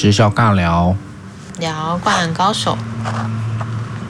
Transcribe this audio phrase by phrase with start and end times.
[0.00, 0.96] 时小尬聊，
[1.58, 2.74] 聊《灌篮高手》，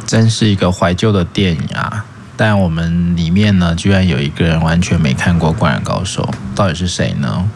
[0.06, 2.04] 真是一个怀旧的电影啊！
[2.36, 6.22] 但我们里面呢，居然有一个人完全没看过《灌篮高手》，
[6.54, 7.50] 到底是谁呢？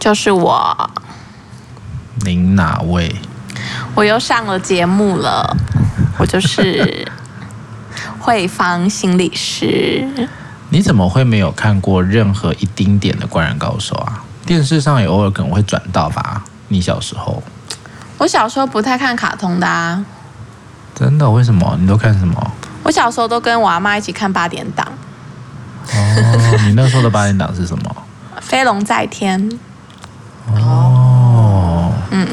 [0.00, 0.90] 就是我。
[2.24, 3.14] 您哪位？
[3.94, 5.54] 我又上了节目了，
[6.16, 7.06] 我就是
[8.18, 10.30] 慧芳心理师。
[10.70, 14.24] 你怎么会没有看过任何一丁点的《灌篮高手》啊？
[14.46, 16.42] 电视上也偶尔可能会转到吧？
[16.68, 17.42] 你小时候？
[18.18, 20.04] 我小时候不太看卡通的啊。
[20.94, 21.28] 真的？
[21.30, 21.76] 为什么？
[21.80, 22.52] 你都看什么？
[22.82, 24.86] 我小时候都跟我阿妈一起看八点档。
[25.92, 27.96] 哦，你那时候的八点档是什么？
[28.40, 29.58] 飞龙在天。
[30.46, 31.92] 哦。
[32.10, 32.26] 嗯。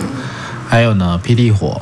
[0.67, 1.19] 还有呢？
[1.23, 1.81] 霹雳火。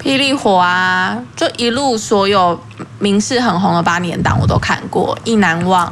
[0.00, 2.60] 霹雳火啊，就一路所有
[2.98, 5.90] 名士很红的八点档我都看过，意难忘。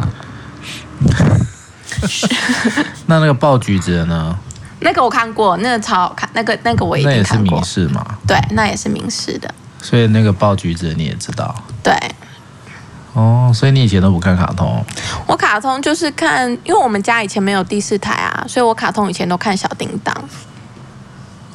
[3.07, 4.37] 那那个爆橘子的呢？
[4.83, 7.57] 那个我看过，那个超好看，那个那个我一定看过。
[7.57, 8.07] 那也是民视吗？
[8.27, 9.53] 对，那也是明视的。
[9.81, 11.55] 所以那个爆橘子你也知道？
[11.83, 11.95] 对。
[13.15, 14.83] 哦，所以你以前都不看卡通？
[15.27, 20.15] 我卡通就是看，因为我们家以前没有第四台啊，所以我卡通以前都看小叮当。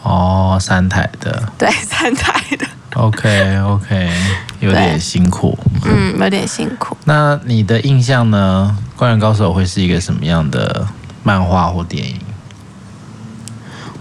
[0.04, 1.52] 哦，三台的。
[1.58, 2.68] 对， 三台的。
[2.94, 4.12] OK OK，
[4.60, 5.58] 有点辛苦。
[5.84, 6.96] 嗯，有点辛苦。
[7.06, 8.78] 那你的印象呢？
[9.00, 10.88] 《灌篮高手》会是一个什么样的
[11.24, 12.20] 漫画或电影？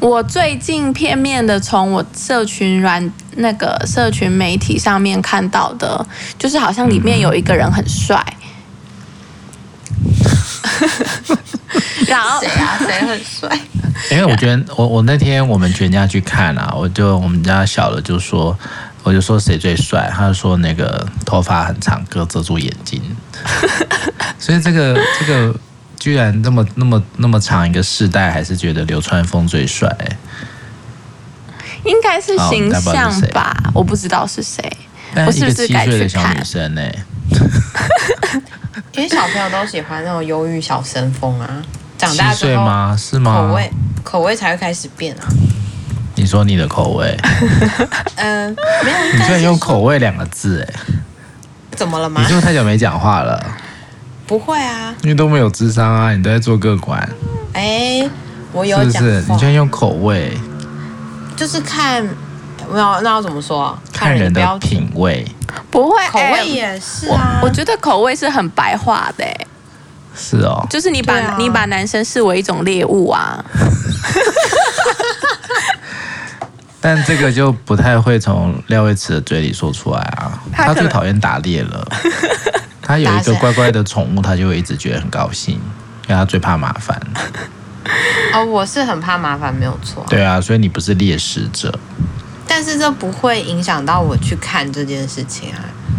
[0.01, 6.07] 我最近片面的从我社群软那个社群媒体上面看到的，
[6.39, 8.25] 就是好像里面有一个人很帅。
[10.81, 11.39] 嗯、
[12.07, 12.79] 然后谁啊？
[12.79, 13.61] 谁很帅？
[14.11, 18.57] 因为我觉得我我那天我们全家去看啊，我就我们家小的就说，
[19.03, 23.01] 我就说谁最帅，他就说那个头发很长，哥遮住眼睛，
[24.39, 25.55] 所以这个这个
[25.99, 29.89] 居然那么那么那么长一个世代，还是觉得流川枫最帅，
[31.85, 34.63] 应该是形象吧，哦、我不知道是谁，
[35.27, 35.89] 我是不是该去看？
[35.89, 36.83] 一个七岁的小女生呢？
[38.93, 41.63] 因为小朋友都喜欢那种忧郁小生风啊。
[41.99, 42.97] 长大之后吗？
[42.99, 43.33] 是吗？
[43.35, 43.71] 口味
[44.05, 45.25] 口味才会开始变啊！
[46.15, 47.17] 你说你的口味？
[48.17, 48.99] 嗯、 呃，没有。
[49.15, 50.81] 你居然用“口味”两个字，哎，
[51.73, 52.21] 怎么了吗？
[52.21, 53.43] 你是不是太久没讲话了？
[54.27, 57.09] 不会啊，因为都没有智商啊，你都在做个管。
[57.53, 58.09] 哎，
[58.53, 59.25] 我有讲，是不是？
[59.33, 60.37] 你居然用口味？
[61.37, 62.03] 就是看，
[62.71, 63.77] 没有，那要怎么说？
[63.93, 65.25] 看人的品味？
[65.71, 67.39] 不会，口味也是啊。
[67.41, 69.37] 我，我觉得口味是很白话的，哎。
[70.19, 73.45] 是哦，就是你把、啊、你把男生视为一种猎物啊，
[76.81, 80.43] 但这个就不太会从廖威慈的嘴里说出来啊。
[80.55, 81.87] 他最讨厌打猎了，
[82.87, 87.01] 他有一个乖乖的宠物，他就会一直觉得很高兴，因为他最怕麻烦。
[88.33, 90.05] 哦，我是很怕麻烦，没有错。
[90.09, 91.77] 对啊，所以你不是猎食者，
[92.47, 95.59] 但是这不会影响到我去看这件事情啊，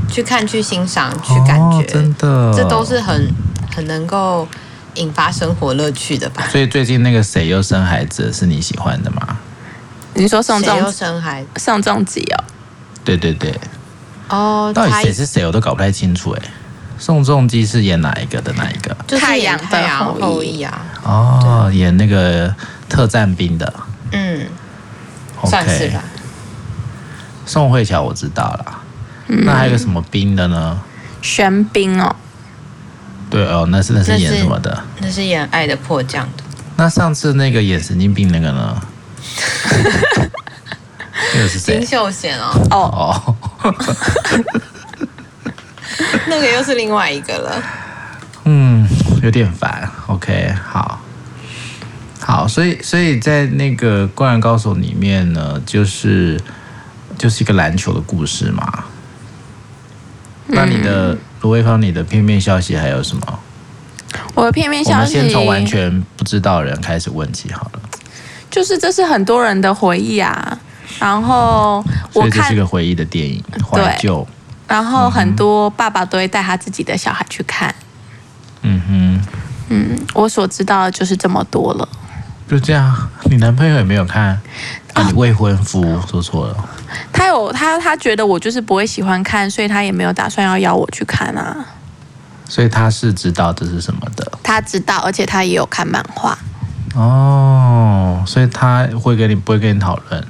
[0.09, 3.27] 去看、去欣赏、去感觉，哦、真的，这都是很。
[3.75, 4.47] 很能够
[4.95, 6.47] 引发生活乐趣的吧？
[6.49, 9.37] 所以最近那个谁又生孩子是你喜欢的吗？
[10.15, 12.43] 你说宋仲基又生孩子，宋仲基哦？
[13.05, 13.53] 对对对。
[14.29, 16.41] 哦，到底谁是谁我都搞不太清楚哎。
[16.99, 18.95] 宋仲基是演哪一个的哪一个？
[19.05, 20.81] 就是太阳太阳后裔啊。
[21.03, 22.53] 哦，演那个
[22.89, 23.73] 特战兵的。
[24.11, 24.47] 嗯
[25.41, 26.03] ，okay, 算是吧。
[27.45, 28.81] 宋慧乔我知道了，
[29.27, 30.79] 嗯，那还有个什么兵的呢？
[31.21, 32.15] 玄彬哦。
[33.29, 34.83] 对哦，那是那是演什么的？
[34.99, 36.43] 那是演《爱的迫降》的。
[36.77, 38.81] 那上次那个演神经病那个呢？
[41.35, 41.77] 那个是谁？
[41.79, 42.67] 金秀贤哦。
[42.71, 43.75] 哦哦。
[46.27, 47.63] 那个又是另外一个了。
[48.45, 48.87] 嗯，
[49.21, 49.89] 有点烦。
[50.07, 50.99] OK，好，
[52.19, 56.39] 好，所以所以在那个《灌篮高手》里面呢，就是
[57.17, 58.85] 就是一个篮球的故事嘛。
[60.47, 61.13] 那你的？
[61.13, 63.39] 嗯卢慧芳，你的片面消息还有什么？
[64.33, 67.79] 我的片面消息，我们先从完全不知道人开始问起好了。
[68.49, 70.57] 就是这是很多人的回忆啊，
[70.99, 74.27] 然后我看，所以这是一个回忆的电影，怀旧。
[74.67, 77.73] 然后很多爸爸都会带他自己的小孩去看。
[78.61, 79.21] 嗯哼，
[79.69, 81.87] 嗯，我所知道的就是这么多了。
[82.49, 84.39] 就这样，你男朋友也没有看？
[84.93, 86.69] 啊，你未婚夫说错了。
[87.11, 91.65] 他有他，他觉得我就是不会喜欢看，所以他也没有打算要邀我去看啊。
[92.49, 94.31] 所以他是知道这是什么的。
[94.41, 96.37] 他知道，而且他也有看漫画。
[96.95, 100.25] 哦，所以他会跟你不会跟你讨论？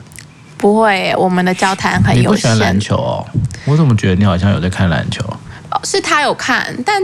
[0.57, 2.21] 不会，我们的交谈很有限。
[2.23, 3.25] 你不喜欢篮球哦？
[3.65, 5.23] 我怎么觉得你好像有在看篮球？
[5.71, 7.01] 哦，是他有看，但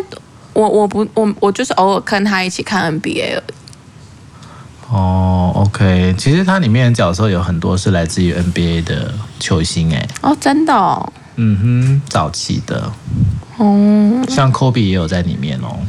[0.53, 3.53] 我我不我我就是偶尔跟他一起看 NBA 而已。
[4.89, 10.07] 哦 OK，其实它里面的角色有很多是来自于 NBA 的球星哎。
[10.21, 11.11] 哦，真的哦。
[11.35, 12.91] 嗯哼，早期的。
[13.57, 14.23] 哦。
[14.29, 15.79] 像 Kobe 也有在里面哦。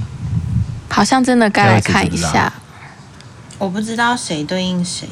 [0.89, 2.51] 好像真的该来看一下。
[3.59, 5.07] 我不知道谁对应谁。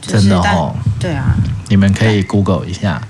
[0.00, 0.72] 真的哦。
[1.06, 1.36] 对啊。
[1.68, 3.00] 你们可以 Google 一下。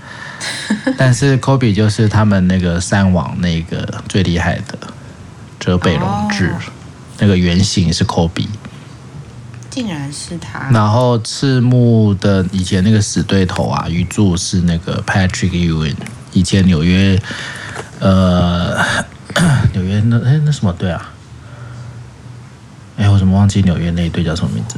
[0.99, 4.79] 但是 Kobe 就是他们那个三网那个最厉害的，
[5.59, 6.59] 泽北龙治，哦、
[7.19, 8.47] 那个原型是 Kobe。
[9.71, 10.69] 竟然是他。
[10.71, 15.97] 然后赤木的以前那个死对头啊，鱼柱是那个 Patrick Ewing，
[16.33, 17.21] 以前纽约，
[17.99, 18.77] 呃，
[19.73, 21.13] 纽约那哎那什么队啊？
[22.99, 24.77] 哎，我怎么忘记纽约那一队叫什么名字？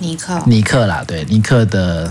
[0.00, 0.40] 尼克。
[0.46, 2.10] 尼克啦，对，尼克的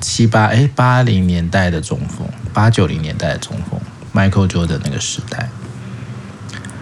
[0.00, 3.80] 七八哎八零年代的中锋，八九零年代的中锋
[4.14, 5.48] ，Michael Jordan 那个时代。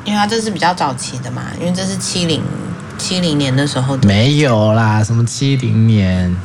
[0.04, 2.42] 因为他这是比较早期的嘛，因为这是七零。
[2.98, 6.36] 七零年的时候没有啦，什么七零年？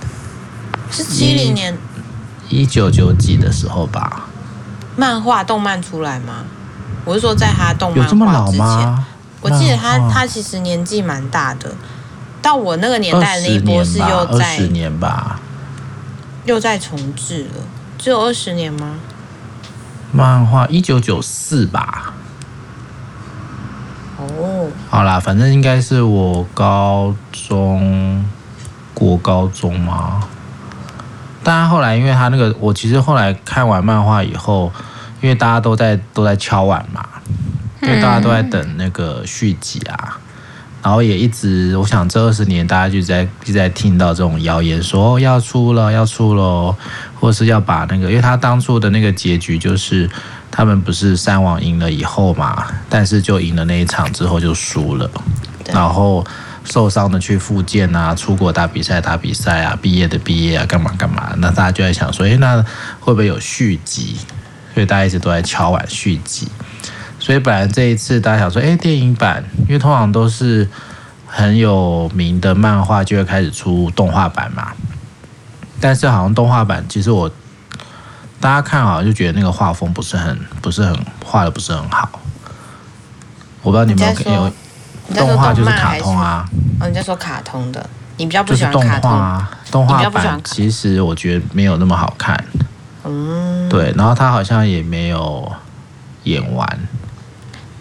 [0.89, 1.77] 是七零年，
[2.47, 4.27] 一九九几的时候吧。
[4.95, 6.45] 漫画动漫出来吗？
[7.03, 9.05] 我是说，在他动漫有这么老吗？
[9.41, 11.75] 我记得他他其实年纪蛮大的，
[12.45, 15.39] 到我那个年代那一波是又在二十年吧，
[16.45, 17.63] 又在重置了，
[17.97, 18.99] 只有二十年吗？
[20.11, 22.13] 漫画一九九四吧。
[24.19, 28.23] 哦，好啦，反正应该是我高中、
[28.93, 30.21] 国高中嘛。
[31.43, 34.71] 但后来，因为他那个，我其实后来看完漫画以后，
[35.19, 37.03] 因为大家都在都在敲碗嘛，
[37.81, 40.19] 因为大家都在等那个续集啊。
[40.85, 46.77] 然后也一直，我想这二十年大家就在一直在听到这种谣言说，要出了，要出了，
[47.19, 50.07] 或是要把那个，因为他当初的那个结局就是。
[50.51, 55.11] 他们不是三网赢了以后嘛，但是就赢了那一场之后就输了，
[55.73, 56.25] 然后
[56.63, 62.63] 受伤的去复健啊，出国打比赛打比赛啊，毕业的毕业啊，干嘛干嘛，那大家就在想说，诶，那
[63.01, 64.15] 会不会有续集？
[64.73, 66.47] 所以大家一直都在敲碗续集。
[67.25, 70.69] 所以本来这一次大家想说，诶，电影版，因为通常都是
[71.25, 74.73] 很有名的漫画就会开始出动画版嘛，
[75.81, 77.31] 但是好像动画版其实我。
[78.39, 82.07] 大家看好像就觉得那个画风不是很不是很画的不是很好，
[83.63, 84.53] 我不知道你有没有有
[85.15, 86.47] 动画就是卡通啊？
[86.79, 89.09] 哦，你在说卡通的，你比较不喜欢卡通。
[89.09, 89.49] 啊？
[89.71, 92.37] 动画版其实我觉得没有那么好看，
[93.03, 95.51] 嗯，对，然后他好像也没有
[96.25, 96.79] 演完，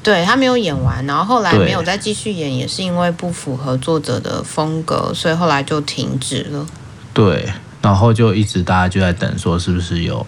[0.05, 6.65] 对他没有演完，然后后来没有再继续演，也是因为不符合作者的风格，所以后来就停止了。
[7.13, 7.53] 对。
[7.83, 10.27] 然后就一直大家就在等，说是不是有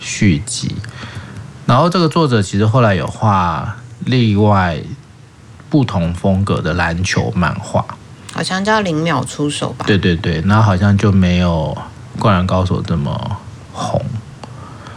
[0.00, 0.74] 续集？
[1.64, 3.76] 然后这个作者其实后来有画
[4.06, 4.76] 另外
[5.68, 7.86] 不同风格的篮球漫画，
[8.32, 9.84] 好像叫零秒出手吧？
[9.86, 11.78] 对对对，那好像就没有
[12.20, 13.36] 《灌篮高手》这么
[13.72, 14.04] 红，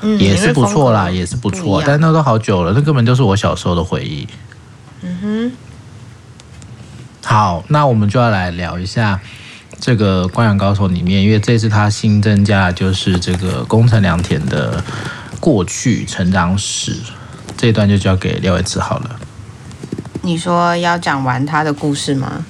[0.03, 4.27] 嗯，也是不错啦，也是不错，但那都好久了，那根本就是我小时候的回忆。
[5.01, 5.51] 嗯哼，
[7.25, 9.19] 好，那我们就要来聊一下。
[9.79, 14.81] 这个《灌篮高手》里面，因为这次他新增加的就是这个宫城良田的
[15.41, 16.95] 过去成长史，
[17.57, 19.19] 这一段就交给廖伟慈好了。
[20.21, 22.45] 你说要讲完他的故事吗？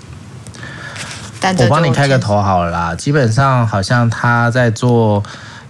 [1.58, 2.96] 我帮你开个头好了啦。
[2.96, 5.24] 基本上好像他在做，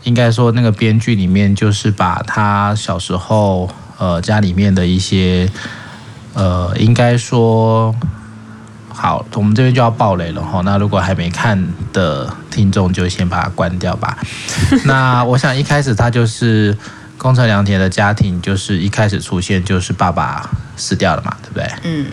[0.03, 5.49] 应该说那个编剧里面就是把他小时候呃家里面的一些
[6.33, 7.95] 呃，应该说。
[8.95, 10.61] 好，我们这边就要爆雷了哈。
[10.63, 14.17] 那如果还没看的听众，就先把它关掉吧。
[14.85, 16.77] 那我想一开始他就是
[17.17, 21.69] 宫城良田的家庭，就是一开始出现就是爸爸死掉了嘛，对不对？
[21.83, 22.05] 嗯。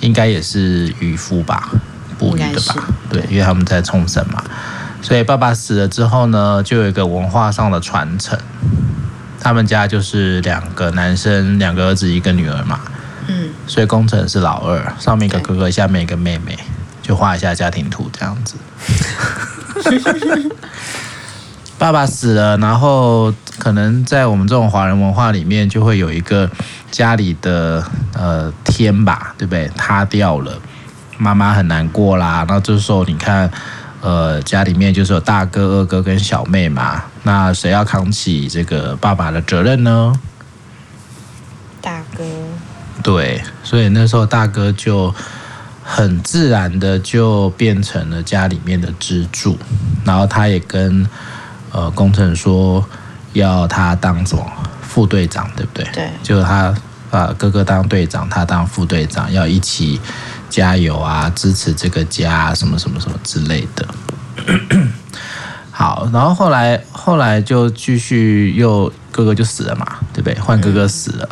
[0.00, 1.70] 应该也是渔夫吧，
[2.18, 2.86] 捕鱼的吧？
[3.10, 4.44] 对，因为他们在冲绳嘛。
[5.06, 8.36] 所以爸爸死了之后呢，就有一个文化上的传承。
[9.40, 12.80] 他们家就是两个男生，两个儿子，一个女儿嘛。
[13.28, 16.58] 嗯，所以工程是老二，上面一个哥哥，下面一个妹妹，
[17.02, 18.56] 就画一下家庭图这样子。
[21.78, 26.50] 爸爸死了，然后可能在我们这种华人文化里面，就会有一个
[26.90, 27.84] 家里的
[28.14, 29.68] 呃天吧，对不对？
[29.76, 30.58] 塌掉了，
[31.16, 32.44] 妈妈很难过啦。
[32.48, 33.48] 那这时候你看，
[34.06, 40.14] 呃，家里面就是有大哥、二哥跟小妹嘛，那谁要扛起这个爸爸的责任呢？
[41.80, 42.24] 大哥。
[43.02, 45.12] 对，所以那时候大哥就
[45.82, 49.58] 很自然的就变成了家里面的支柱，
[50.04, 51.04] 然后他也跟
[51.72, 52.88] 呃工程说
[53.32, 54.46] 要他当什么
[54.82, 55.84] 副队长，对不对？
[55.92, 56.72] 对，就是他
[57.10, 60.00] 把哥哥当队长，他当副队长，要一起
[60.56, 63.86] 加油啊，支持这个家什么什么什么之类的。
[65.70, 70.38] 好，然后后来后来就继续又哥哥就死了嘛，对不对？
[70.40, 71.28] 换哥哥死了。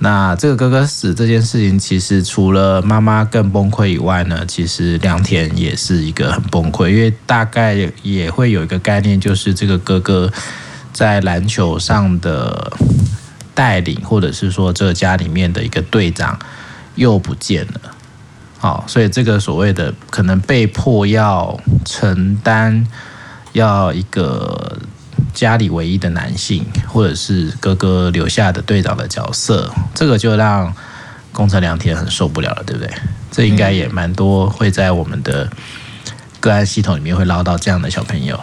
[0.00, 10.30] 那这个哥哥死这件事情，其实除了妈妈更崩溃以外呢，其实良田也是一个很崩溃，因为大概也会有一个概念，就是这个哥哥
[10.92, 12.70] 在篮球上的
[13.54, 16.38] 带领，或者是说这个家里面的一个队长
[16.96, 17.80] 又不见了。
[18.62, 22.86] 好，所以这个所谓的可能被迫要承担。
[23.54, 24.78] 要一个
[25.34, 30.74] 家里唯一的男性，或者是哥哥留下的队长的角色，这个就让
[31.34, 32.90] 宫城良田很受不了了，对不对？
[33.30, 35.50] 这应该也蛮多会在我们的
[36.40, 38.40] 个案系统里面会捞到这样的小朋友，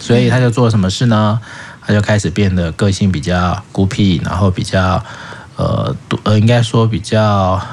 [0.00, 1.40] 所以他就做了什么事呢？
[1.82, 5.00] 他就开始变得个性比较孤僻，然后比较
[5.54, 5.94] 呃
[6.24, 7.64] 呃，应该说比较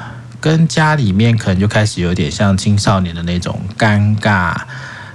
[0.44, 4.54] 跟家里面可能就开始有点像青少年的那种尴尬。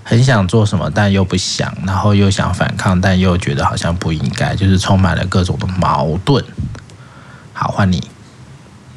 [0.03, 6.43] 很想做什么，但又不想，然后又想反抗，但又觉得好像不应该，就是充满了各种的矛盾。
[7.53, 8.01] 好，换你。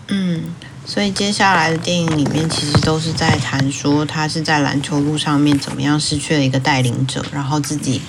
[0.08, 0.44] 嗯，
[0.86, 8.00] 所以接下来的电影里面其实都是在谈说他是在篮球路上面怎么样失去了一个带领者，然后自己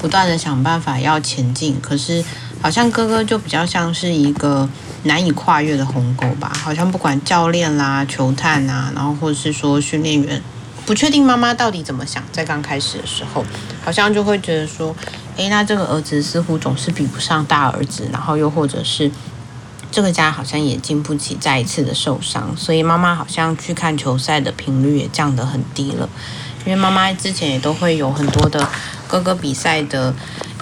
[0.00, 2.24] 不断的想办法要前进，可是
[2.60, 4.68] 好像哥哥就比较像是一个
[5.04, 10.42] 难以跨越的鸿沟吧，好像不管教练啦、球探啊，然后或者是说训练员。
[10.86, 13.44] 不确定妈妈到底怎么想，在刚开始的时候，
[13.84, 14.96] 好像就会觉得说，
[15.36, 19.08] 诶，那这个儿子似乎总是比不上大儿子，然后又或者是
[19.92, 26.08] 这个家好像也经不起再一次的受伤，所以妈妈好像去看球赛的频率也降得很低了。
[26.64, 28.68] 因为妈妈之前也都会有很多的
[29.06, 30.12] 哥哥比赛的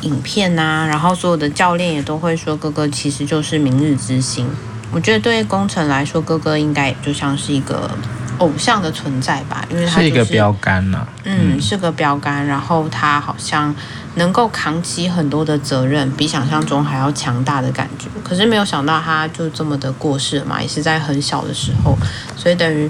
[0.02, 4.48] 影片啊，然后所有的教练也都会说，哥哥其实就是明日之星。
[4.90, 7.90] 我觉得对工程来说，哥哥应该也就像是一个。
[8.38, 12.46] 偶像的存在吧，因为他、就是、是一个标杆呐、啊，嗯，是个标杆。
[12.46, 13.74] 然后他好像
[14.14, 18.06] 能够扛起很多的责任，比想象中还要强大的感觉。
[18.22, 21.98] 可是没有想到他就这么的过世了嘛，也是在很小的时候。
[22.36, 22.88] 所以等于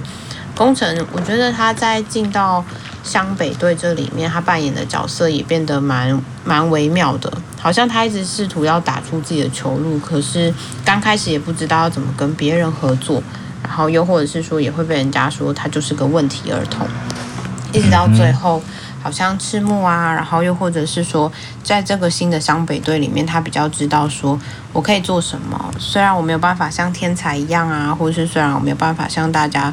[0.55, 2.63] 工程，我觉得他在进到
[3.09, 7.33] 湘北队这里面，他扮演的角色也变得蛮蛮微妙的。
[7.59, 10.53] 好像他一直试图要打出自己的球路，可是
[10.85, 13.23] 刚开始也不知道要怎么跟别人合作。
[13.61, 16.87] 然后又或者是说，也会被人家说他就是个问题儿童，
[17.73, 18.63] 一直到最后
[19.03, 21.31] 好像赤木啊，然后又或者是说，
[21.63, 24.41] 在这个新的湘北队里面，他比较知道说
[24.73, 25.71] 我可以做什么。
[25.79, 29.73] 虽然我没有办法像天才一样啊，或者是虽然我没有办法像大家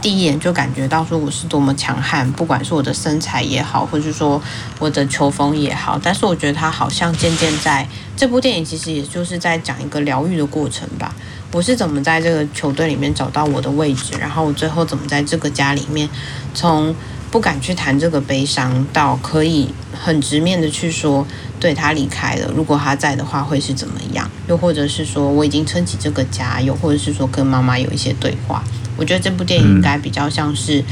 [0.00, 4.40] 第一眼就感觉到说我是多么强悍，不管是我的身材也好，或者是说
[4.78, 11.14] 我的球风也好，但是我觉得他好像渐渐在这部电影其实也就是在讲一个疗愈的过程吧。
[11.52, 16.08] 我是怎么在这个球队里面找到我的位置，然后我最后怎么在这个家里面，
[16.54, 16.94] 从
[17.30, 21.26] 不敢去谈这个悲伤，到可以很直面的去说，
[21.58, 24.28] 对，他离开了，如果他在的话会是怎么样？
[24.48, 28.64] 又或者是说我已经撑起这个家，又或者是说跟妈妈有一些对话。
[28.96, 30.84] 我觉得这部电影应该比较像是，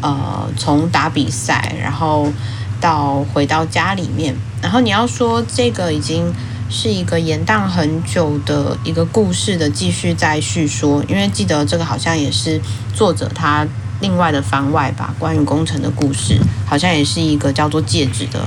[0.00, 2.32] 呃，从打比赛，然后
[2.80, 6.32] 到回到家里面，然后你要说这个已经。
[6.70, 12.60] 是一个延宕很久的一个故事的继续在叙说，因为记得这个好像也是
[12.94, 13.66] 作者他
[14.00, 18.40] 另外的番外吧，关于工程的故事，好像也是一个叫做《戒指》的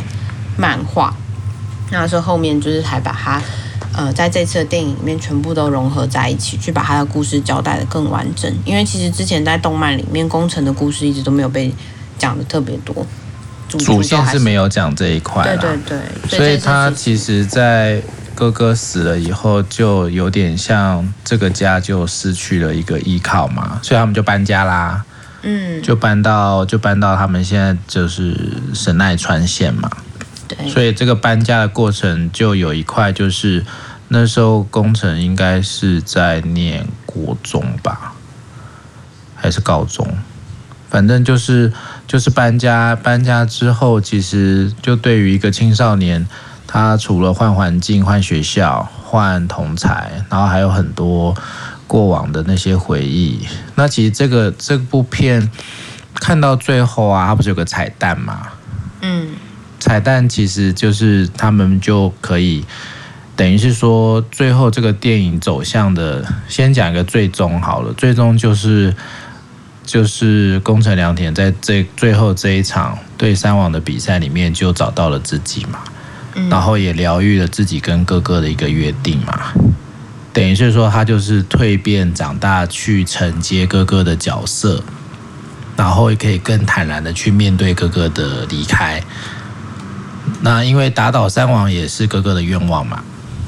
[0.58, 1.14] 漫画。
[1.92, 3.42] 那时候后面就是还把它
[3.94, 8.54] 呃在这次的电影里面全部都融合在一起，去把它的故事交代的更完整。
[8.66, 11.74] 因为其实之前在动漫里面，工程的故事一直都没有被
[12.18, 13.06] 讲的特别多。
[13.80, 18.02] 主线是没有讲这一块，对对对，所以，所以他其实，在
[18.36, 25.02] 哥哥死了以后，就有点像这个家就失去了一个依靠嘛，所以他们就搬家啦，
[25.42, 28.36] 嗯，就搬到就搬到他们现在就是
[28.74, 29.90] 神奈川县嘛，
[30.48, 33.66] 对，所以这个搬家的过程就有一块，就是
[34.08, 38.14] 那时候工程应该是在念国中吧，
[39.36, 40.08] 还是高中，
[40.90, 41.72] 反正就是。
[42.08, 46.28] 就是搬家，搬家之后，其实就对于一个青少年，
[46.68, 51.34] 他除了换环境、换学校、换同才，然后还有很多
[51.92, 53.46] 过往的那些回忆。
[53.76, 55.52] 那其实这个这部片
[56.14, 58.48] 看到最后啊，它不是有个彩蛋吗？
[59.02, 59.32] 嗯，
[59.78, 62.64] 彩蛋其实就是他们就可以，
[63.36, 68.96] 等于是说，最后这个电影走向的，先讲一个最终好了，最终就是。
[69.84, 75.80] 就是宫城良田在这最后这一场对三王的比赛里面就找到了自己嘛，
[76.50, 79.52] 然后也疗愈了自己跟哥哥的一个约定嘛，
[80.34, 84.84] 等于是说他就是蜕变长大去承接哥哥的角色，
[85.76, 89.04] 然后也可以更坦然的去面对哥哥的离开。
[90.42, 93.04] 那因为打倒三王也是哥哥的愿望嘛，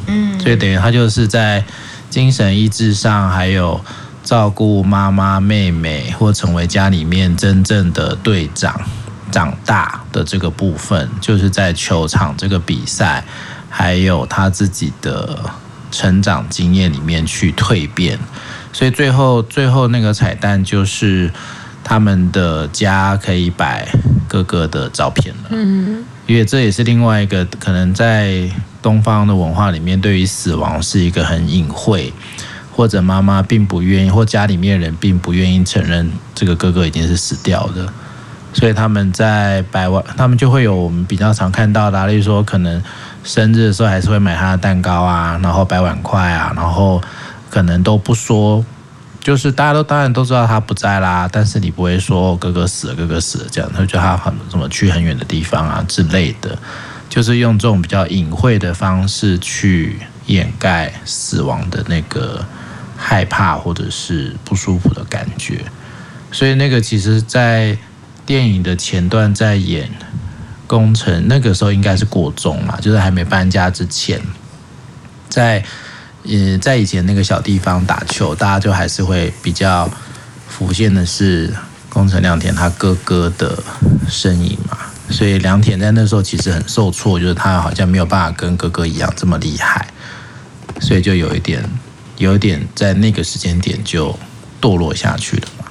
[0.07, 1.63] 嗯，所以等于他就是在
[2.09, 3.79] 精神意志上，还有
[4.23, 8.81] 照顾妈妈、妹妹，或成为家里面真正的队长
[9.31, 13.23] 长大的这个部分，就是在球场这个比赛，
[13.69, 15.39] 还有他自己的
[15.93, 18.19] 成长经验里面去蜕变。
[18.73, 21.31] 所以最后最后那个彩蛋就是
[21.83, 23.87] 他们的家可以摆
[24.27, 25.49] 哥哥的照片了。
[25.51, 26.03] 嗯。
[26.25, 28.49] 因为这也是另外一个可能在
[28.81, 32.13] 东方的文化里面，对于死亡是一个很隐晦，
[32.71, 37.91] 或者妈妈并不愿意，或家里面人并不愿意承认这个哥哥已经是死掉的，
[38.53, 42.81] 所以他们在摆碗，他们就会有我们比较常看到的，例如说可能
[43.23, 47.01] 生日的时候还是会买他的蛋糕啊，然后摆碗筷啊，然后
[47.49, 48.63] 可能都不说。
[49.21, 56.59] 就是大家都当然都知道他不在啦，但是你不会说哥哥死了，哥哥死了这样，他就他很怎么去很远的地方啊之类的，
[57.07, 62.45] 就是用这种比较隐晦的方式去掩盖死亡的那个
[62.97, 65.63] 害怕或者是不舒服的感觉。
[66.33, 67.77] 所以那个其实，在
[68.25, 69.89] 电影的前段在演
[70.73, 74.19] 工程，那个时候应该是国中嘛，就是还没搬家之前，
[75.29, 75.63] 在。
[76.25, 79.91] 也在以前那个小地方打球，大家就还是会比较
[80.47, 81.53] 浮现的是
[81.89, 83.61] 工程良田他哥哥的
[84.07, 84.77] 身影嘛，
[85.09, 89.85] 所以良田在那时候其实很受挫，就是他好像没有办法跟哥哥一样这么厉害，
[90.79, 91.61] 所以就有一点，
[92.15, 94.17] 有一点在那个时间点就
[94.61, 95.65] 堕落下去了嘛，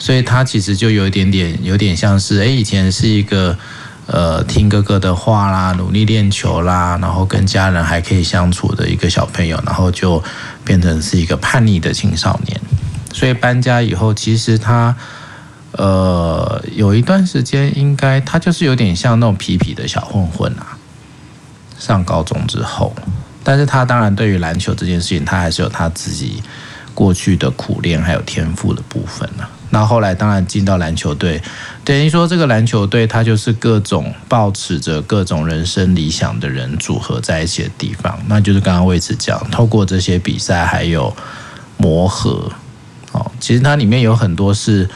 [0.00, 3.56] 所以他其实就有一点点，有点像是哎，以前是一个。
[4.06, 10.22] 呃，听哥哥的话啦，努力练球啦，然后跟家人还可以相处的一个小朋友，然后就
[10.64, 12.60] 变成是一个叛逆的青少年。
[13.12, 14.94] 所以搬家以后，其实他
[15.72, 20.78] 呃有一段时间，应该他就是有点像那种皮皮的小混混啊。
[21.78, 22.94] 上高中之后，
[23.44, 26.42] 但是他当然对于篮球这件事情，他还是有他自己
[26.94, 29.44] 过去的苦练还有天赋的部分呢、
[29.76, 31.38] 那后来当然进到篮球队，
[31.84, 38.18] 等于说这个篮球队它就是各种抱持着各种人生理想的人组合在一起的地方。
[38.26, 41.14] 那就是刚刚魏子讲，透过这些比赛还有
[41.76, 42.50] 磨合，
[43.12, 44.88] 哦，其实它里面有很多是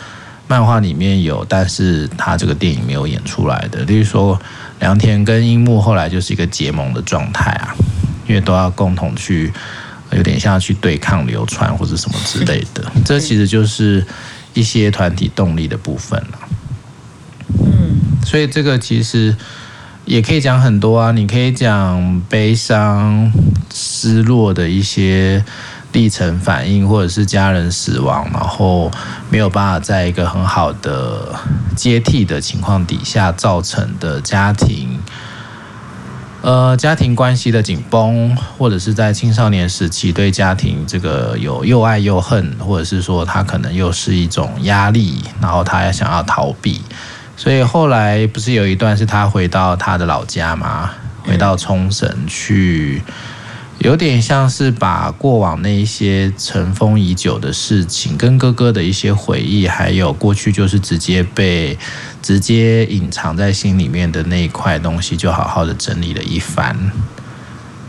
[0.49, 3.83] 漫画里面有，但是它这个电影没有演出来的。
[3.83, 4.41] 例如说
[4.79, 7.77] 良田跟樱木后来就是一个结盟的状态啊，
[8.27, 9.53] 因为都要共同去，
[10.13, 12.91] 有点像去对抗流川或者什么之类的。
[13.05, 14.03] 这其实就是。
[14.55, 16.39] 一些团体动力的部分了，
[17.59, 19.37] 嗯，所以这个其实
[20.05, 23.33] 也可以讲很多啊，你可以讲悲伤、
[23.73, 25.45] 失落的一些
[25.93, 28.91] 历程反应，或者是家人死亡，然后
[29.31, 31.35] 没有办法在一个很好的
[31.77, 34.99] 接替的情况底下造成的家庭。
[36.43, 46.81] 呃，家庭关系的紧绷，或者是在青少年时期对家庭这个有又爱又恨，或者是说他可能又是一种压力，然后他也想要逃避，
[47.37, 50.91] 所以后来不是有一段是他回到他的老家吗？
[51.25, 53.03] 回到冲绳去。
[53.81, 61.79] 有点像是把过往那一些尘封已久的事情，跟哥哥的一些回忆，还有过去就是直接被
[62.23, 66.77] 直接隐藏在心里面的那一块东西，就好好的整理了一番，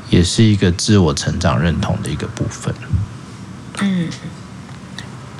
[0.09, 2.73] 也是一个自我成长认同的一个部分。
[3.79, 4.09] 嗯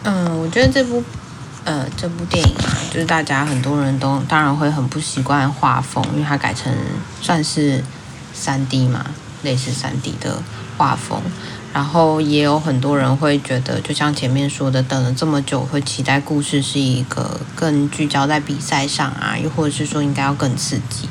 [0.03, 1.03] 嗯，我觉得这部
[1.63, 6.73] 呃这部电影啊，就是大家很多人都当然会很不习惯画风，因为它改成
[7.21, 7.83] 算是
[8.33, 9.05] 三 D 嘛。
[9.43, 10.39] 类似三 D 的
[10.77, 11.19] 画风，
[11.73, 21.07] 然后也有很多人会觉得，就像前面说的，等了这么久，会期待故事是一个更聚焦在比赛上啊，又或者是说应该要更刺激。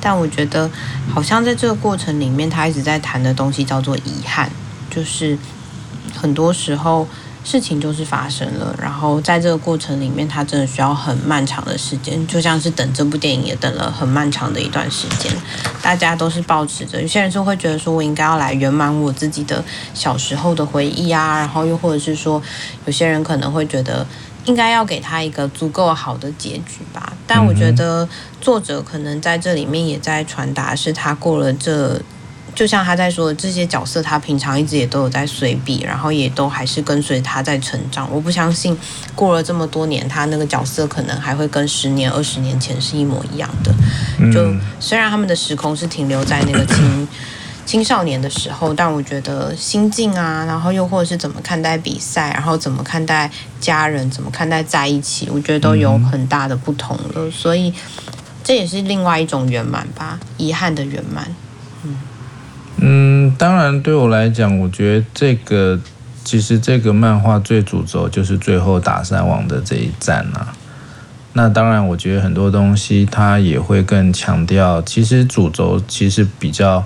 [0.00, 0.70] 但我觉得，
[1.12, 4.50] 好像在这个过程里面，他一直在谈的东西叫做遗憾，
[4.90, 5.38] 就是
[6.14, 7.06] 很多时候。
[7.44, 15.32] 事情就是发生了，然后在这个过程里面，他真的需要很漫长的时间，就像是等这部电影也等了很漫长的一段时间。
[15.82, 22.40] 大家都是抱持着，有些人就会觉得说，我应该要来圆满我自己的小时候的回忆啊，然后又或者是说，
[22.86, 24.06] 有些人可能会觉得
[24.44, 27.12] 应该要给他一个足够好的结局吧。
[27.26, 28.08] 但我觉得
[28.40, 32.00] 作者可能在这里面也在传达，是他过了这。
[32.54, 38.06] 就像他在说的这些角色，他平常一直也都有在随笔，然后也都还是跟随他在成长。
[38.12, 38.76] 我不相信
[39.14, 43.74] 过了这么多年，他那个角色可能还会跟十年、二十年前是一模一样的。
[44.30, 47.08] 就虽然他们的时空是停留在那个青
[47.64, 57.12] 青少年的时候，但我觉得心境啊，然后又或者是怎么看待比赛，然后怎么看待家人，怎么看待在一起，我觉得都有很大的不同了。
[57.14, 57.72] 嗯、所以
[58.44, 61.34] 这也是另外一种圆满吧，遗憾的圆满。
[62.78, 65.78] 嗯，当然对我来讲，我觉得这个
[66.24, 70.52] 其实这个漫画最主轴就是最后打山王的这一战啊。
[71.34, 76.84] 那当然，我觉得很多东西它也会更强调，其实主轴其实比较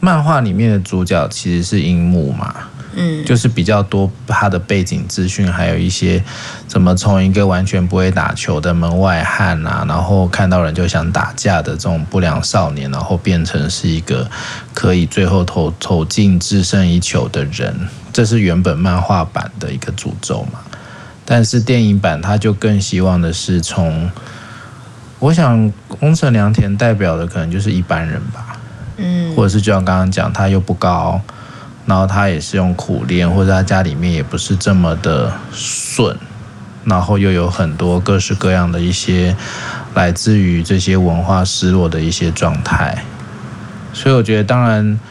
[0.00, 2.54] 漫画里面的主角其实是樱木嘛，
[2.96, 6.22] 嗯，就是比较多他的背景资讯，还有一些
[6.66, 14.30] 怎么从一个完全不会打球的门外汉啊，然后看到人就想打架的这种不良少年，然后变成是一个
[14.72, 17.74] 可以最后投投进制胜一球的人，
[18.12, 20.60] 这是原本漫画版的一个诅咒嘛。
[21.24, 24.10] 但是电影版他就更希望的是从，
[25.18, 28.58] 我想宫城良田代表的可能就是一般人吧，
[28.98, 31.18] 嗯，或者是就像刚刚讲，他又不高，
[31.86, 36.16] 然后他也是用苦练，或者他家里面也不是这么的顺，
[36.84, 39.36] 然后又有很多各式各样的一些
[39.94, 43.04] 来自于这些文化失落的一些状态，
[43.92, 44.98] 所以我觉得当然。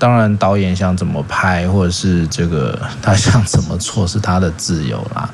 [0.00, 5.28] 当然，导演想怎么拍，或者是这个他想怎么做，是他的自由啦。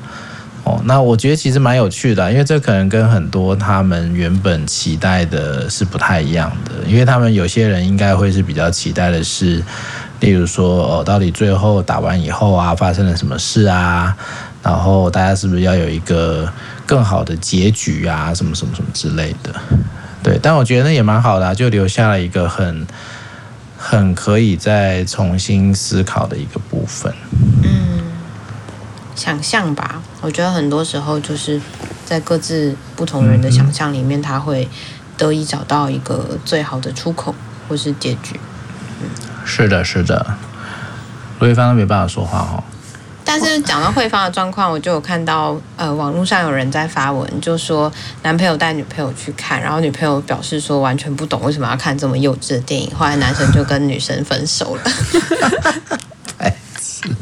[0.65, 6.85] 哦，那我觉得其实蛮有趣的，因为这可能跟很多他们原本期待的是不太一样的。
[6.85, 9.63] 因为他们有些人应该会是比较期待的是，
[10.19, 14.15] 例如说哦，到底最后打完以后啊，发生了什么事啊？
[14.63, 16.51] 然后大家是不是要有一个
[16.85, 18.33] 更好的结局啊？
[18.33, 19.53] 什么什么什么之类的。
[20.23, 22.85] 对，但我觉得那也蛮好的啊，就留下了一个很。
[23.79, 27.13] 很可以再重新思考的一个部分。
[27.63, 28.01] 嗯，
[29.15, 31.61] 想象吧，我觉得很多时候就是
[32.03, 34.67] 在各自不同人的想象里面，他会
[35.15, 37.35] 得以找到一个最好的出口
[37.69, 38.39] 或是结局。
[39.47, 40.25] 嗯，是的，是的，
[41.39, 42.63] 罗一芳都没办法说话哦。
[43.23, 47.91] 但是讲到慧芳的状况，我就有看到，呃，网络上有人在发文，就说
[48.23, 54.81] 男朋友带女朋友去看，然后女朋友表示说完全不懂为什么要看这么幼稚的电影，后来男生就跟女生分手了。
[56.37, 57.13] 白痴！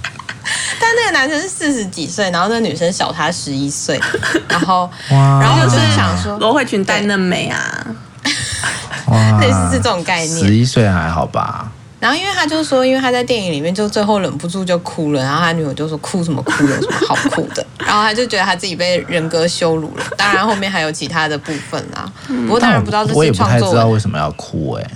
[0.79, 3.99] 但那个男生是四十几岁，然后那个女生小他十一岁，
[4.47, 7.87] 然后，然后就是想说罗慧群带嫩美啊，
[9.41, 11.71] 类似是这种概念，十一岁还好吧？
[11.97, 16.51] 然后，因为他就说，因为他在电影里面就最后忍不住就哭了，然后他女友就说：“哭什么哭？
[16.67, 20.03] 有什么好哭的？” 然后他就觉得他自己被人格羞辱了。
[20.17, 22.11] 当然，后面还有其他的部分啦。
[22.27, 23.19] 不过当然不知道这是创作。
[23.19, 24.91] 我也不太知道为什么要哭哎、欸。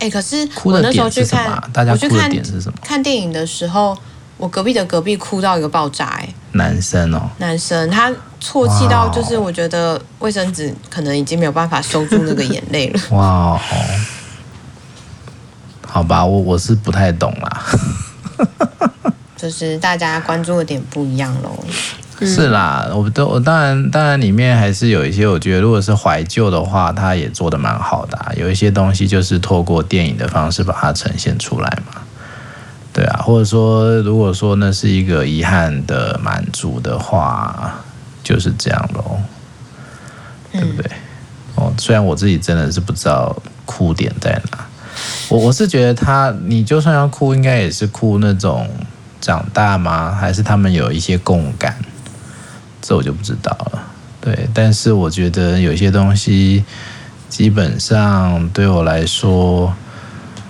[0.00, 2.78] 哎、欸，可是我那时候去看，大家哭的点是什么？
[2.84, 3.96] 看电影的时候，
[4.36, 6.34] 我隔壁的隔壁哭到一个爆炸哎、欸。
[6.52, 7.28] 男生哦。
[7.38, 13.00] 男生，他啜泣到就是我觉得卫生纸可能已经没有办法收住那个眼泪了。
[13.10, 13.58] 哇。
[15.90, 17.62] 好吧，我我是不太懂啦，
[19.36, 21.64] 就是大家关注的点不一样喽。
[22.20, 28.32] 是啦，我都我当然当然里面还是有一些，我觉得如果是怀旧的话，它也做的蛮好的啊。
[28.36, 32.02] 有一些东西就是透过电影的方式把它呈现出来嘛。
[32.92, 37.72] 对啊，或者说如果说那是一个遗憾的满足的话，
[38.24, 39.20] 就是这样喽，
[40.52, 40.90] 对不对？
[41.54, 44.66] 哦，虽然我自己真的是不知道哭点在哪。
[45.28, 48.68] 我我是觉得他，你就算要哭，应该也是哭那种
[49.20, 50.10] 长大吗？
[50.10, 51.76] 还是他们有一些共感？
[52.80, 53.82] 这我就不知道了。
[54.20, 56.64] 对，但是我觉得有些东西，
[57.28, 59.74] 基本上对我来说，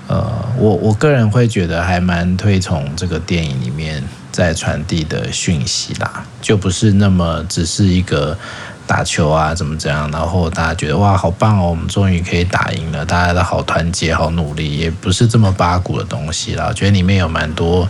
[0.06, 8.38] 呃，我我个人会觉得还蛮推崇这个电影里面在传递的讯息啦，就不是那么只是一个。
[8.88, 10.10] 打球啊，怎么怎样？
[10.10, 16.66] 然后大家觉得哇，好棒哦，我们终于可以打赢了，大家都好团结，好努力，也不是这么八股的东西啦。
[16.70, 17.86] 我觉得里面有蛮多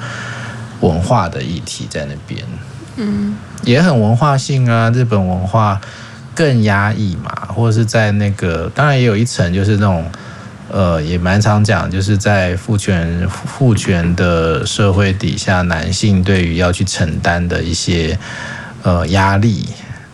[0.80, 2.44] 文化的议题在那边，
[2.96, 4.90] 嗯，也很文化性啊。
[4.90, 5.80] 日本文化
[6.34, 10.04] 更压抑嘛，或者是在那个，当然也有一层就是那种，
[10.68, 18.18] 呃，也蛮常讲，就是在父权父权的社会底下，男性对于要去承担的一些
[18.82, 19.68] 呃压力。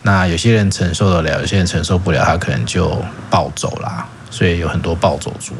[0.05, 4.07] 那有些人承受得了，有些人承受不了，他可能就暴走啦。
[4.29, 5.55] 所以有很多暴走族。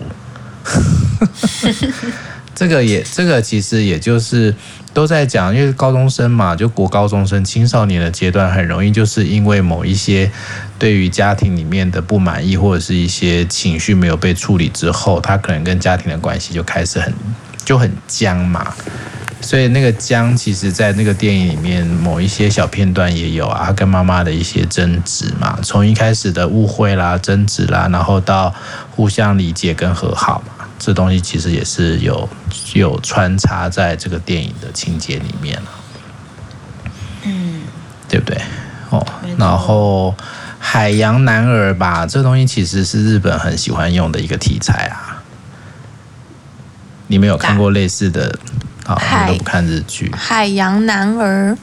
[2.53, 4.53] 这个也，这个其实也就是
[4.93, 10.31] 都在讲，因为高中生嘛，就国高中生、青少年的阶段，很容易就是因为某一些
[10.77, 17.11] 对于家庭里面的不满意，或者是一些情绪没有被处理之后，他可能跟家庭的关系就开始很
[17.65, 18.73] 就很僵嘛。
[19.41, 28.53] 所以那个姜，其实在那个电影里面某一些小片段也有啊，跟妈妈的一些争执嘛，从一开始的误会啦、争执啦，然后到
[28.91, 32.27] 互相理解跟和好嘛，这东西其实也是有
[32.73, 35.69] 有穿插在这个电影的情节里面了，
[37.23, 37.61] 嗯，
[38.09, 38.41] 对不对？
[38.89, 39.05] 哦，
[39.37, 40.15] 然后
[40.57, 45.21] 海洋男儿吧，这东西其实是日本很喜欢用的一个题材啊。
[47.07, 48.39] 你们有看过类似的
[48.85, 49.25] 啊？
[49.25, 50.11] 你都不看日剧？
[50.15, 51.57] 海洋男儿。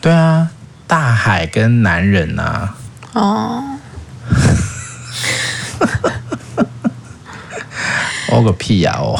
[0.00, 0.50] 对啊，
[0.86, 2.76] 大海跟男人啊。
[3.12, 3.64] 哦。
[8.28, 8.92] 哦个屁呀！
[8.98, 9.18] 哦。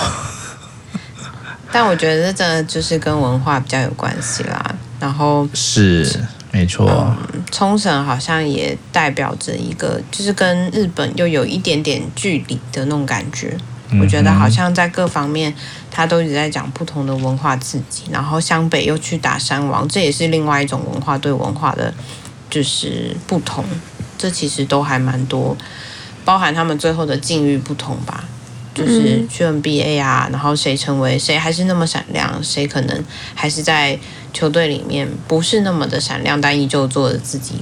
[1.73, 4.75] 但我觉得这真的就是跟文化比较有关系啦。
[4.99, 6.89] 然后是没错。
[6.89, 13.59] 嗯，冲绳好像也代表着一个，就是跟日本又有一点点距离的那种感觉。
[14.01, 15.55] 我觉得好像在各方面，
[15.90, 18.05] 他都一直在讲不同的文化自己。
[18.11, 21.92] 然后湘北又去打山王，这也是另外一种文化对文化的，
[22.51, 23.64] 就是不同。
[24.18, 25.57] 这其实都还蛮多，
[26.25, 28.25] 包含他们最后的境遇不同吧。
[28.75, 33.99] 就是去 NBA 啊，然后谁成为谁还是那么闪亮，谁可能还是在
[34.35, 37.55] 球队里面不是那么的闪亮，但依旧做了自己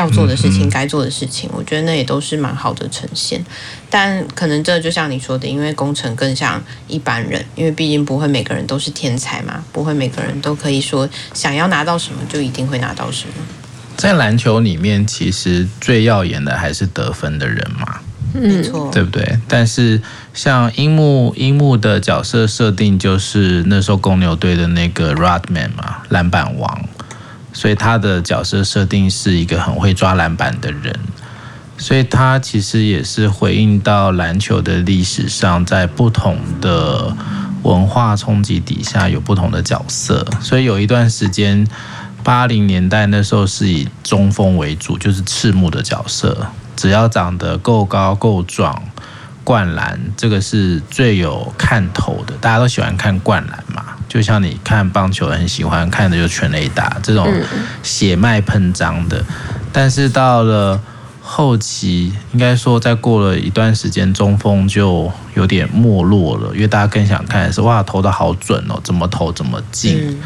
[0.00, 1.48] 要做的事情，该做的事情。
[1.52, 3.44] 我觉得那也都是蛮好的呈现。
[3.88, 13.34] 但可能这就像你说的，因为工程更像一般人，因为毕竟不会每个人都是天才嘛，不会每个人都可以说想要拿到什么就一定会拿到什么。
[13.96, 18.00] 在篮球里面，其实最耀眼的还是得分的人嘛。
[18.32, 19.38] 没错，对不对？
[19.48, 20.00] 但是
[20.32, 26.88] 像樱木，樱木的角色设定就是那时候公牛队的那个 Rodman 嘛，篮板王，
[27.60, 30.98] 所以他的角色设定是一个很会抓篮板的人，
[31.76, 37.14] 所以他其实也是回应到篮球的历史上，在不同的
[37.62, 41.66] 文化冲击底下有不同的角色，所以有一段时间，
[42.24, 46.46] 八零年代那时候是以中锋为主，就是赤木的角色。
[46.74, 48.82] 只要长得够高够壮，
[49.44, 53.84] 灌篮这个是最有看头的，大家都喜欢看灌篮嘛。
[54.10, 57.32] 就像你看棒球，很喜欢看的就全垒打这种
[57.80, 59.24] 血脉喷张的。
[59.72, 60.80] 但是到了
[61.22, 70.20] 后期，应该说再过了一段时间，中锋就有点没落了，因为大家更想看的是哇，投的好准哦，怎么投怎么进。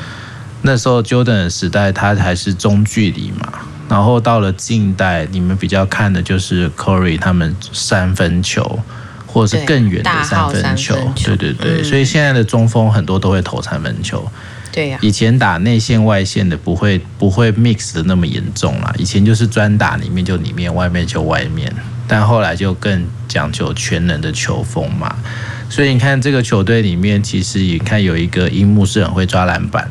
[0.63, 3.53] 那时候 Jordan 的时代，他还是中距离嘛。
[3.87, 8.81] 然后到了近代，你们比较看的就是 Curry 他们三分球，
[9.35, 10.95] 或者是更远的三分球。
[11.25, 14.25] 对对对，嗯、所以现在的中锋很多都会投三分球。
[14.71, 15.03] 对呀、啊。
[15.03, 21.75] 以前打内线外线的不会不会 mix 的那么严重啦，以前就是专打里面就里面，外面就外面。
[22.07, 25.17] 但后来就更讲究全能的球风嘛。
[25.69, 29.91] 所以你看这个球队里面，其实你看有一个樱木是很会抓篮板，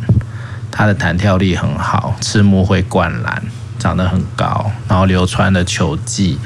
[0.71, 3.43] 他的弹跳力很好，赤木会灌篮。
[3.79, 6.37] 长得很高，然后流川的球技，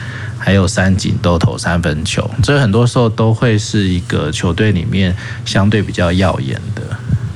[0.48, 6.84] 还有三井都投三分球，这很多时候都会是一个球队里面相对比较耀眼的。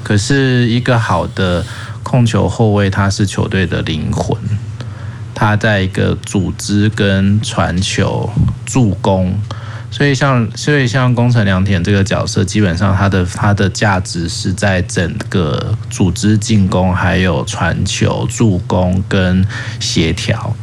[0.02, 1.62] 可是，一个好的
[2.04, 4.38] 控球后卫，他是球队的灵魂，
[5.36, 8.30] 他在一个组织跟传球、
[8.66, 9.38] 助攻。
[9.92, 19.46] 所以像，所以像宫城良田这个角色，基本上他的他的价值是在整个组织进攻，还有传球、助攻跟
[19.82, 20.56] 协调，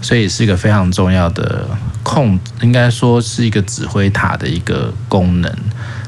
[0.00, 1.66] 所以是一个非常重要的
[2.06, 5.52] 控，应该说是一个指挥塔的一个功能。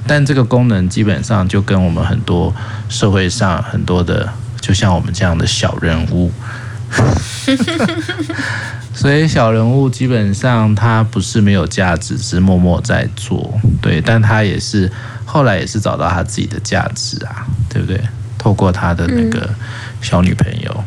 [0.06, 2.54] 但这个功能基本上就跟我们很多
[2.88, 6.30] 社会上很多的，就像我们这样的小人物。
[8.94, 14.90] 所以小人物基本上他不是没有价值，只是默默在做，对，但他也是
[15.24, 18.00] 后来也是找到他自己的价值啊，对不对？
[18.38, 19.50] 透过他的那个
[20.00, 20.84] 小女朋友，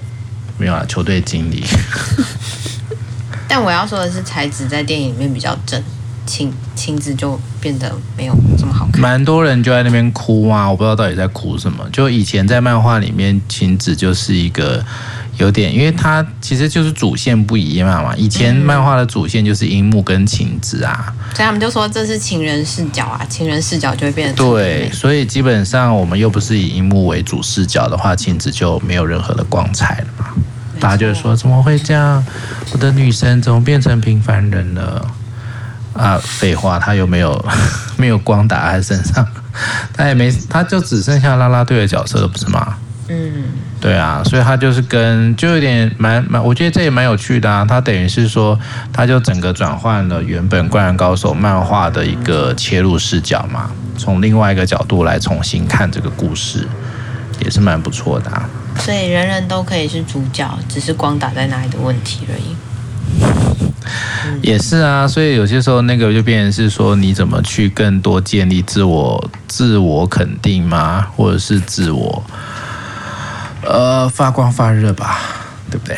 [0.58, 1.66] 没有啊，球队经理。
[3.52, 5.84] 但我要说的是，才子在电影里面比较正，
[6.26, 9.02] 晴晴子就变得没有这么好看。
[9.02, 11.86] 蛮多人就在那边哭啊，我不知道到底在哭什么。
[11.92, 14.82] 就以前在漫画里面，晴子就是一个。
[15.38, 18.14] 有点，因为它其实就是主线不一样嘛。
[18.16, 24.92] 以前漫画的主线就是樱木跟晴子啊，嗯，所以他们就说这是情人视角啊，情人视角就会变得对。
[24.92, 30.26] 所以基本上我们又不是以樱木为主视角的话，晴子就没有任何的光彩了嘛。
[30.82, 32.22] 大家就会说怎么会这样？
[32.74, 35.06] 我的女神怎么变成平凡人了？
[35.94, 37.46] 啊，废话，她又没有
[37.98, 39.26] 没有光打在身上，
[39.94, 42.76] 她也没，她就只剩下啦啦队的角色了，不是吗？
[43.08, 43.44] 嗯。
[43.82, 47.66] 对啊，所以她就是跟就有点蛮蛮，我觉得这也蛮有趣的啊。
[47.68, 48.58] 她等于是说，
[48.94, 56.68] 她就整个转换了原本《灌篮高手》漫画的一个切入视角嘛，从另外一个角度来重新看这个故事，
[57.44, 58.48] 也是蛮不错的啊。
[58.80, 62.56] 所以人人都可以是主角，只是光打在哪里的问题而已。
[64.42, 71.08] 也是啊，所以有些时候那个就变成是说，你怎么去更多建立自我、自我肯定吗？
[71.16, 72.24] 或者是自我
[73.64, 75.20] 呃发光发热吧，
[75.70, 75.98] 对不对？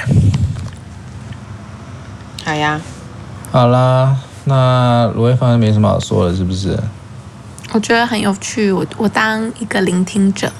[2.44, 2.82] 好呀，
[3.52, 6.78] 好啦，那罗一凡没什么好说了，是不是？
[7.72, 10.52] 我觉得很有趣，我我当一个聆听者。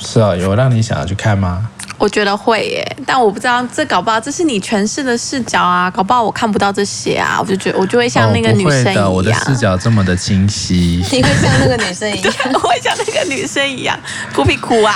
[0.00, 1.68] 是啊，有让你想要去看吗？
[1.98, 13.98] 我觉得会耶，但我不知道这搞不好这是你诠释的视角啊，搞不好我看不到这些啊，我就觉得我就会像那个女生一样，哦、不会的，我的视角这么的清晰，你会像那个女生一样， 我会像那个女生一样
[14.34, 14.94] 哭屁哭啊。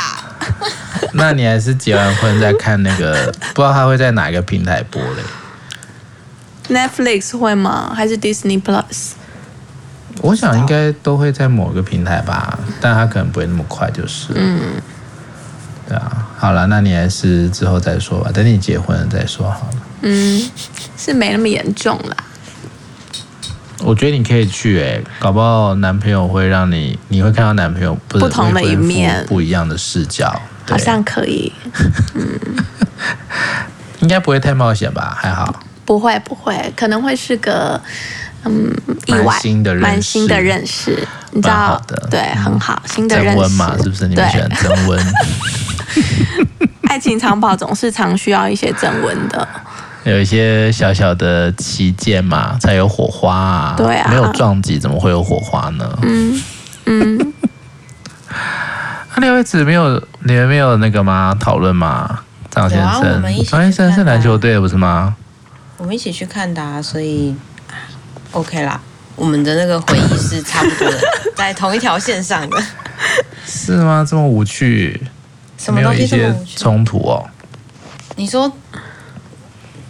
[1.12, 5.22] 那你还是结完婚再看那个，不知道他会在哪一个平台播嘞
[6.70, 7.92] ？Netflix 会吗？
[7.94, 9.10] 还是 Disney Plus？
[10.22, 14.60] 我想应该都会在某个平台吧，但他可能不会那么快，就是嗯。
[15.88, 19.76] 对啊，好了，那你还是之后再说吧，等你结婚了再说好了。
[20.02, 20.50] 嗯，
[20.96, 22.16] 是没那么严重啦。
[23.82, 31.52] 我觉得你可以去哎、欸，搞不好男朋友会让你，你会看到男朋友不，不同的一面，不一样的视角，好像可以。
[32.14, 32.38] 嗯，
[34.00, 35.14] 应该不会太冒险吧？
[35.20, 35.62] 还好。
[35.84, 37.78] 不会不会，可能会是个
[38.44, 38.72] 嗯
[39.04, 43.54] 意外，新的蛮新的认识，你知道的，对，很好，新的认识。
[43.56, 44.08] 嘛，是不是？
[44.08, 44.98] 你们喜欢增温？
[46.88, 49.46] 爱情长跑总是常需要一些正文的，
[50.04, 53.74] 有一些小小的旗舰嘛，才有火花啊。
[53.76, 55.98] 对啊，没有撞击怎么会有火花呢？
[56.02, 56.42] 嗯
[56.86, 57.32] 嗯。
[59.16, 61.36] 那 六位子没有，你们没有那个吗？
[61.38, 62.20] 讨论吗？
[62.50, 65.16] 张先生，张先生是篮球队的不是吗？
[65.76, 67.34] 我们一起去看的啊，所以
[68.30, 68.80] OK 啦。
[69.16, 70.98] 我们的那个回忆是差不多的，
[71.36, 72.60] 在同一条线上的。
[73.46, 74.04] 是吗？
[74.08, 75.00] 这么无趣？
[75.64, 76.58] 什么东西这么无趣？
[76.58, 77.24] 冲突哦？
[78.16, 78.52] 你说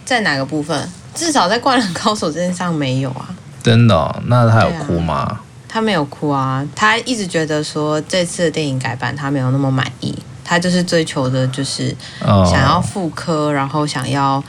[0.05, 0.89] 在哪个部分？
[1.13, 3.27] 至少在《灌篮高手》这件上没有啊。
[3.61, 4.23] 真的哦？
[4.27, 5.15] 那他有哭吗？
[5.15, 14.41] 啊，他没有哭啊，他一直觉得说这次的电影改版他没有那么满意，他就是追求的就是想要复刻，然后想要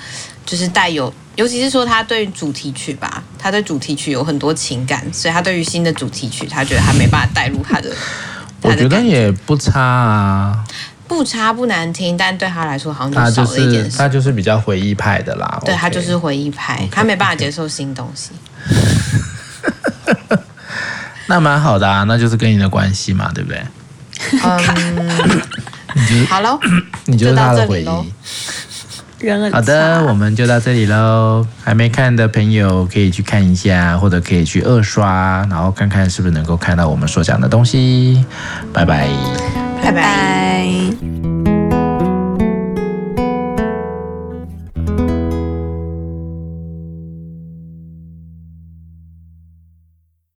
[0.44, 1.12] 就是带有。
[1.34, 7.90] 尤其是说他对主题曲吧，他对主题曲有很多情感，所以他对于新的主题曲，他觉得他没办法带入他的。
[8.62, 10.64] 我觉得也不差啊，
[11.08, 13.98] 不差不难听，但对他来说好像就少了一点他、就是。
[13.98, 18.30] 他就是比较回忆派的啦，对他就是回忆派，okay, 他没办法接受新东西。
[21.28, 23.62] 那蛮好的啊，那就是跟你的关系嘛，对不对？
[25.98, 26.58] 嗯， 好喽，
[27.06, 27.86] 你就是他的回忆。
[29.50, 31.44] 好的，我们就到这里喽。
[31.64, 38.24] 还没看的朋友可以去看一下，或者可以去二刷，然后看看是不是能够看到我们所讲的东西。
[39.82, 41.15] 拜拜，